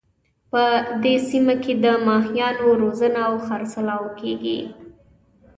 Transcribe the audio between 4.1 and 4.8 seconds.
کیږي